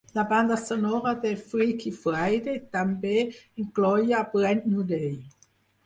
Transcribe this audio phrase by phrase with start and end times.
[0.17, 3.15] La banda sonora de "Freaky Friday" també
[3.67, 5.11] incloïa "Brand new day".